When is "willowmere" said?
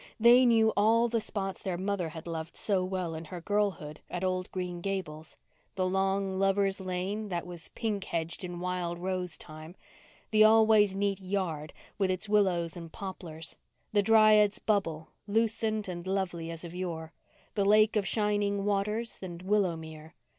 19.43-20.13